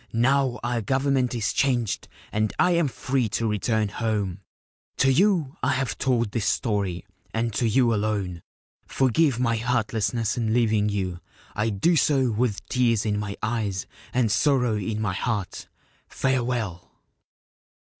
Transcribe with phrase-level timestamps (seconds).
[0.13, 4.39] Now our Government is changed and I am free to return home.
[4.97, 8.41] To you I have told this story, and to you alone.
[8.87, 11.19] Forgive my heartlessness in leaving you.
[11.53, 15.67] I do so with tears in my eyes and sorrow in my heart.
[16.09, 16.95] Farewell